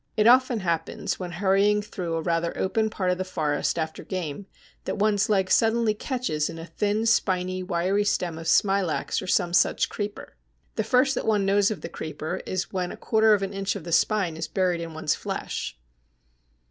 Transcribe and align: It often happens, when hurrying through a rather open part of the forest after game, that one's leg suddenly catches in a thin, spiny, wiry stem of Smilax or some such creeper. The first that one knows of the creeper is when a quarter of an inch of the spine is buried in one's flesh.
It 0.17 0.25
often 0.25 0.61
happens, 0.61 1.19
when 1.19 1.33
hurrying 1.33 1.83
through 1.83 2.15
a 2.15 2.21
rather 2.23 2.57
open 2.57 2.89
part 2.89 3.11
of 3.11 3.19
the 3.19 3.23
forest 3.23 3.77
after 3.77 4.03
game, 4.03 4.47
that 4.85 4.97
one's 4.97 5.29
leg 5.29 5.51
suddenly 5.51 5.93
catches 5.93 6.49
in 6.49 6.57
a 6.57 6.65
thin, 6.65 7.05
spiny, 7.05 7.61
wiry 7.61 8.03
stem 8.03 8.39
of 8.39 8.47
Smilax 8.47 9.21
or 9.21 9.27
some 9.27 9.53
such 9.53 9.89
creeper. 9.89 10.35
The 10.75 10.83
first 10.83 11.13
that 11.13 11.27
one 11.27 11.45
knows 11.45 11.69
of 11.69 11.81
the 11.81 11.87
creeper 11.87 12.41
is 12.47 12.73
when 12.73 12.91
a 12.91 12.97
quarter 12.97 13.35
of 13.35 13.43
an 13.43 13.53
inch 13.53 13.75
of 13.75 13.83
the 13.83 13.91
spine 13.91 14.37
is 14.37 14.47
buried 14.47 14.81
in 14.81 14.95
one's 14.95 15.13
flesh. 15.13 15.77